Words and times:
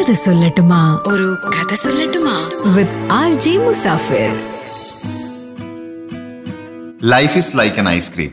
കഥ 0.00 0.12
സൊല്ലട്ടുമാ. 0.12 1.02
ഒരു 1.06 1.36
കഥ 1.48 1.74
സൊല്ലട്ടുമാ. 1.74 2.50
With 2.66 3.12
R 3.12 3.34
G 3.34 3.56
Musafir 3.56 4.40
life 7.08 7.36
is 7.36 7.58
like 7.58 7.76
an 7.76 7.88
ice cream 7.88 8.30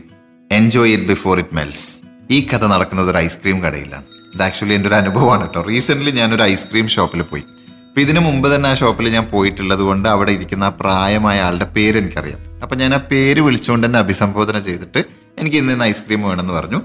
enjoy 0.52 0.92
it 0.92 1.06
before 1.06 1.38
it 1.38 1.54
melts 1.54 2.00
ഈ 2.30 2.48
കഥ 2.54 2.66
നടക്കുന്നത് 2.66 3.10
ഒരു 3.10 3.16
ഐസ്ക്രീം 3.16 3.62
കടയിലാണ്. 3.62 4.04
ഇത് 4.34 4.42
ആക്ച്വലി 4.42 4.74
എന്റെ 4.74 4.88
ഒരു 4.88 4.94
അനുഭവമാണ് 4.94 5.40
കേട്ടോ. 5.40 5.62
റീസെന്റ്ലി 5.62 6.10
ഞാനൊരു 6.10 6.42
ഐസ്ക്രീം 6.42 6.88
ഷോപ്പിൽ 6.88 7.22
പോയി. 7.22 7.42
അപ്പം 7.88 8.02
ഇതിനു 8.02 8.20
മുമ്പ് 8.20 8.54
തന്നെ 8.54 8.70
ആ 8.70 8.74
ഷോപ്പിൽ 8.74 9.08
ഞാൻ 9.08 9.24
പോയിട്ടുള്ളത് 9.24 9.80
കൊണ്ട് 9.80 10.08
അവിടെ 10.08 10.32
ഇരിക്കുന്ന 10.32 10.64
ആ 10.64 10.68
പ്രായമായ 10.68 11.40
ആളുടെ 11.40 11.64
പേര് 11.64 11.98
എനിക്കറിയാം. 11.98 12.62
അപ്പം 12.62 12.78
ഞാൻ 12.78 12.94
ആ 12.94 12.98
പേര് 12.98 13.40
വിളിച്ചുകൊണ്ട് 13.40 13.86
തന്നെ 13.86 13.98
അഭിസംബോധന 13.98 14.58
ചെയ്തിട്ട് 14.58 15.04
എനിക്ക് 15.38 15.56
ഇന്ന് 15.56 15.84
ഐസ്ക്രീം 15.84 16.22
വേണമെന്ന് 16.22 16.54
പറഞ്ഞു. 16.54 16.80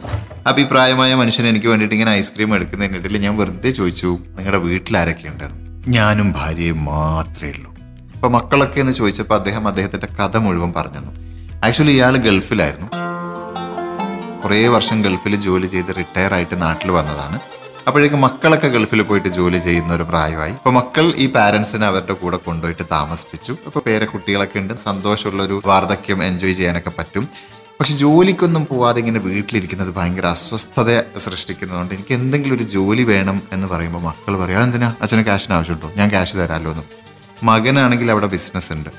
അഭിപ്രായമായ 0.48 1.16
മനുഷ്യൻ 1.16 1.48
എനിക്ക് 1.48 1.68
വേണ്ടിയിട്ട് 1.68 1.96
ഇങ്ങനെ 1.96 2.12
ഐസ്ക്രീം 2.12 2.56
എടുക്കുന്നതിനിടയിൽ 2.56 3.18
ഞാൻ 3.18 3.38
വെറുതെ 3.38 3.72
ചോദിച്ചു 3.72 4.18
നിങ്ങളുടെ 4.28 4.58
വീട്ടിൽ 4.58 4.98
ആരൊക്കെ 4.98 5.28
ഉണ്ടെന്ന്? 5.28 5.60
ഞാനും 5.88 6.32
ഭാര്യയും 6.32 6.86
മാത്രമേ 6.86 7.52
ഉള്ളൂ. 7.52 7.74
അപ്പോൾ 8.16 8.28
മക്കളൊക്കെ 8.28 8.80
എന്ന് 8.80 8.94
ചോദിച്ചപ്പോൾ 8.94 9.36
അദ്ദേഹം 9.36 9.68
അദ്ദേഹത്തിന്റെ 9.68 10.08
കഥ 10.20 10.38
മുഴുവൻ 10.38 10.74
പറഞ്ഞു 10.76 11.02
ആക്ച്വലി 11.66 11.92
ഇയാൾ 11.92 12.18
ഗൾഫിലായിരുന്നു. 12.18 12.90
കുറേ 14.44 14.68
വർഷം 14.68 15.02
ഗൾഫിൽ 15.02 15.36
ജോലി 15.36 15.66
ചെയ്ത് 15.66 15.96
റിട്ടയർ 15.98 16.34
ആയിട്ട് 16.34 16.62
നാട്ടിൽ 16.62 16.92
വന്നതാണ്. 16.92 17.40
അപ്പോഴേക്കും 17.88 18.22
മക്കളൊക്കെ 18.22 18.68
ഗൾഫിൽ 18.68 19.02
പോയിട്ട് 19.02 19.30
ജോലി 19.30 19.58
ചെയ്യുന്ന 19.58 19.94
ഒരു 19.94 20.04
പ്രായമായി. 20.04 20.52
അപ്പോൾ 20.52 20.74
മക്കൾ 20.74 21.14
ഈ 21.16 21.26
പാരൻസിനെ 21.30 21.86
അവരുടെ 21.86 22.14
കൂടെ 22.14 22.38
കൊണ്ടുപോയിട്ട് 22.38 22.84
താമസിപ്പിച്ചു. 22.92 23.58
അപ്പോൾ 23.66 23.80
പേരെ 23.80 24.06
കുട്ടികളൊക്കെ 24.06 24.60
ഉണ്ട് 24.60 24.74
സന്തോഷമുള്ളൊരു 24.74 25.62
വാർദ്ധക്യം 25.66 26.24
എൻജോയ് 26.24 26.54
ചെയ്യാനൊക്കെ 26.54 26.92
പറ്റും. 27.00 27.30
പക്ഷെ 27.80 27.98
ജോലിക്കൊന്നും 27.98 28.66
പോവാതെ 28.66 29.00
ഇങ്ങനെ 29.00 29.20
വീട്ടിലിരിക്കുന്നത് 29.20 29.96
ഭയങ്കര 29.96 30.26
അസ്വസ്ഥത 30.26 31.02
സൃഷ്ടിക്കുന്നതുകൊണ്ട് 31.18 31.94
എനിക്ക് 31.94 32.14
എന്തെങ്കിലും 32.14 32.56
ഒരു 32.56 32.64
ജോലി 32.64 33.04
വേണം 33.04 33.42
എന്ന് 33.52 33.68
പറയുമ്പോൾ 33.68 34.00
മക്കൾ 34.00 34.38
പറയും 34.38 34.58
അതെന്തിനാ? 34.58 34.96
അച്ഛന് 35.02 35.24
ക്യാഷിന് 35.24 35.56
ആവശ്യമുണ്ടോ? 35.56 35.92
ഞാൻ 35.98 36.10
ക്യാഷ് 36.10 36.38
തരാമല്ലോ 36.38 36.72
എന്ന്. 36.72 36.84
മകനാണെങ്കിൽ 37.44 38.12
അവിടെ 38.12 38.28
ബിസിനസ് 38.28 38.74
ഉണ്ട്. 38.74 38.90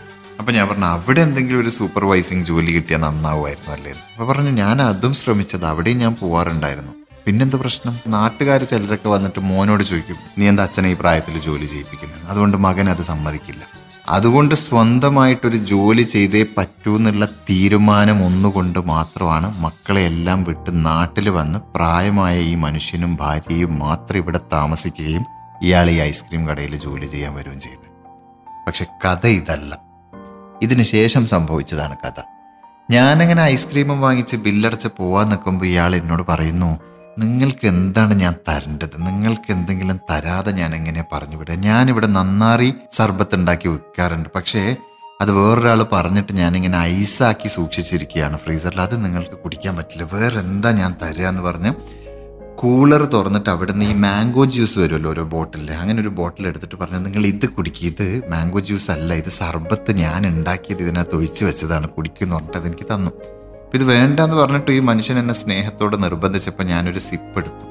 അപ്പം 0.41 0.55
ഞാൻ 0.55 0.69
പറഞ്ഞു 0.69 0.84
അവിടെ 0.84 1.20
എന്തെങ്കിലും 1.20 1.61
ഒരു 1.61 1.69
സൂപ്പർവൈസിങ് 1.69 2.44
ജോലി 2.44 2.72
കിട്ടിയാൽ 2.72 3.00
നന്നാവുമായിരുന്നു 3.00 3.72
അല്ലേ? 3.72 3.92
അപ്പോൾ 3.92 4.28
പറഞ്ഞു 4.28 4.50
ഞാൻ 4.50 4.83
അതും 4.83 5.14
ശ്രമിച്ചത് 5.14 5.66
അവിടെയും 5.66 5.98
ഞാൻ 5.98 6.14
പോവാറുണ്ടായിരുന്നു. 6.14 6.92
പിന്നെന്താ 7.27 7.59
പ്രശ്നം? 7.59 8.00
നാട്ടുകാർ 8.06 8.64
ചിലരൊക്കെ 8.64 9.09
വന്നിട്ട് 9.09 9.41
മോനോട് 9.41 9.84
ചോദിക്കും 9.84 10.16
നീ 10.38 10.48
എന്താ 10.48 10.62
അച്ഛനെ 10.62 10.91
ഈ 10.91 10.94
പ്രായത്തിൽ 10.94 11.38
ജോലി 11.38 11.64
ചെയ്യിപ്പിക്കുന്നത്? 11.64 12.27
അതുകൊണ്ട് 12.28 12.56
മകൻ 12.56 12.91
അത് 12.91 13.03
സമ്മതിക്കില്ല. 13.03 13.83
അതുകൊണ്ട് 14.08 14.55
സ്വന്തമായിട്ടൊരു 14.55 15.56
ജോലി 15.56 16.02
ചെയ്തേ 16.02 16.47
പറ്റൂ 16.58 16.97
എന്നുള്ള 16.97 17.24
തീരുമാനം 17.24 18.24
ഒന്നുകൊണ്ട് 18.24 18.78
മാത്രമാണ് 18.78 19.58
മക്കളെ 19.58 20.00
എല്ലാം 20.00 20.44
വിട്ട് 20.44 20.84
നാട്ടിൽ 20.86 21.28
വന്ന് 21.28 21.58
പ്രായമായ 21.77 22.41
ഈ 22.41 22.55
മനുഷ്യനും 22.55 23.16
ഭാര്യയും 23.16 23.78
മാത്രം 23.78 24.16
ഇവിടെ 24.16 24.41
താമസിക്കുകയും 24.52 25.25
ഇയാൾ 25.62 25.91
ഈ 25.91 26.00
ഐസ്ക്രീം 26.00 26.48
കടയിൽ 26.48 26.77
ജോലി 26.77 27.06
ചെയ്യാൻ 27.06 27.34
വരികയും 27.34 27.60
ചെയ്തത്. 27.60 27.91
പക്ഷെ 28.66 28.86
കഥ 29.05 29.27
ഇതല്ല. 29.27 29.78
ഇതിന് 30.62 30.82
ശേഷം 30.82 31.27
സംഭവിച്ചതാണ് 31.27 31.97
കഥ. 31.97 32.22
ഞാനങ്ങനെ 32.91 33.42
ഐസ്ക്രീമും 33.42 34.00
വാങ്ങിച്ച് 34.00 34.36
ബില്ലടച്ച് 34.36 34.88
പോവാൻ 34.98 35.28
നിൽക്കുമ്പോൾ 35.28 35.66
ഇയാൾ 35.66 35.97
എന്നോട് 35.97 36.22
പറയുന്നു 36.28 36.78
നിങ്ങൾക്ക് 37.18 37.66
എന്താണ് 37.66 38.14
ഞാൻ 38.14 38.34
തരേണ്ടത്? 38.48 39.06
നിങ്ങൾക്ക് 39.06 39.52
എന്തെങ്കിലും 39.52 40.00
തരാതെ 40.10 40.52
ഞാൻ 40.52 40.74
എങ്ങനെ 40.74 41.04
പറഞ്ഞു 41.12 41.36
വിടുക? 41.36 41.54
ഞാനിവിടെ 41.54 42.06
നന്നാറി 42.06 42.74
സർബത്ത് 42.92 43.34
ഉണ്ടാക്കി 43.34 43.68
വെക്കാറുണ്ട്. 43.68 44.28
പക്ഷേ 44.34 44.76
അത് 45.20 45.32
വേറൊരാൾ 45.32 45.82
പറഞ്ഞിട്ട് 45.82 46.32
ഞാനിങ്ങനെ 46.32 46.78
ഐസാക്കി 46.78 47.48
സൂക്ഷിച്ചിരിക്കുകയാണ് 47.48 48.36
ഫ്രീസറിൽ. 48.36 48.80
അത് 48.80 49.04
നിങ്ങൾക്ക് 49.04 49.30
കുടിക്കാൻ 49.30 49.76
പറ്റില്ല. 49.76 50.08
വേറെ 50.12 50.40
എന്താ 50.40 50.70
ഞാൻ 50.70 50.94
തരിക 51.02 51.26
എന്ന് 51.26 51.42
പറഞ്ഞ് 51.42 51.72
കൂളർ 52.56 53.04
തുറന്നിട്ട് 53.04 53.50
അവിടെ 53.50 53.72
നിന്ന് 53.72 53.84
ഈ 53.84 53.92
മാംഗോ 53.92 54.44
ജ്യൂസ് 54.44 54.78
വരുമല്ലോ 54.78 55.10
ഓരോ 55.10 55.22
ബോട്ടിലിൽ 55.22 55.72
അങ്ങനെ 55.72 56.00
ഒരു 56.00 56.08
ബോട്ടിൽ 56.08 56.46
എടുത്തിട്ട് 56.46 56.74
പറഞ്ഞു 56.74 56.98
നിങ്ങൾ 56.98 57.26
ഇത് 57.26 57.48
കുടിക്കുക 57.48 57.86
ഇത് 57.86 58.30
മാംഗോ 58.30 58.58
ജ്യൂസ് 58.58 58.90
അല്ല 58.90 59.14
ഇത് 59.14 59.28
സർബത്ത് 59.28 59.96
ഞാൻ 59.96 60.26
ഉണ്ടാക്കിയത് 60.26 60.78
ഇതിനകത്ത് 60.78 61.14
ഒഴിച്ചു 61.14 61.44
വെച്ചതാണ്. 61.44 61.88
കുടിക്കുമെന്ന് 61.88 62.36
പറഞ്ഞിട്ട് 62.36 62.58
അതെനിക്ക് 62.58 62.94
തന്നു. 62.94 63.10
ഇത് 63.74 63.84
വേണ്ടെന്ന് 63.84 64.36
പറഞ്ഞിട്ട് 64.36 64.70
ഈ 64.70 64.78
മനുഷ്യൻ 64.78 65.18
എന്നെ 65.18 65.34
സ്നേഹത്തോട് 65.34 66.02
നിർബന്ധിച്ചപ്പോൾ 66.02 66.64
ഞാനൊരു 66.64 66.98
സിപ്പ് 66.98 67.38
എടുത്തു. 67.38 67.66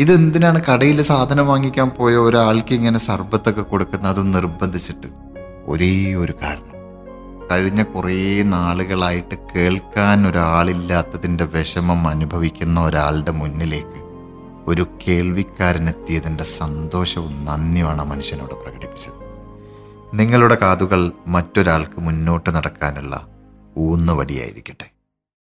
ഇത് 0.00 0.12
എന്തിനാണ് 0.12 0.64
കടയിൽ 0.64 1.02
സാധനം 1.02 1.46
വാങ്ങിക്കാൻ 1.46 1.90
പോയ 1.90 2.16
ഒരാൾക്ക് 2.16 2.74
ഇങ്ങനെ 2.74 2.98
സർബത്തൊക്കെ 2.98 3.62
കൊടുക്കുന്നത്? 3.62 4.10
അതും 4.10 4.32
നിർബന്ധിച്ചിട്ട്. 4.32 5.06
ഒരേ 5.66 6.14
ഒരു 6.14 6.34
കാരണം. 6.42 6.82
കഴിഞ്ഞ 7.50 7.82
കുറേ 7.82 8.42
നാളുകളായിട്ട് 8.42 9.34
കേൾക്കാൻ 9.56 10.28
ഒരാളില്ലാത്തതിന്റെ 10.28 11.44
വിഷമം 11.44 12.08
അനുഭവിക്കുന്ന 12.08 12.80
ഒരാളുടെ 12.80 13.30
മുന്നിലേക്ക് 13.30 14.02
ഒരു 14.66 14.86
കേൾവിക്കാരനെത്തിയതിന്റെ 15.08 16.44
സന്തോഷവും 16.44 17.44
നന്ദിയുമാണ് 17.44 18.10
മനുഷ്യനോട് 18.10 18.54
പ്രകടിപ്പിച്ചത്. 18.54 19.12
നിങ്ങളുടെ 20.14 20.56
കാതുകൾ 20.62 21.12
മറ്റൊരാൾക്ക് 21.26 22.00
മുന്നോട്ട് 22.00 22.50
നടക്കാനുള്ള 22.50 23.26
ഊന്നുവടിയായിരിക്കട്ടെ. 23.78 25.01